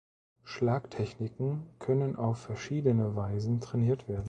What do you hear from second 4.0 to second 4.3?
werden.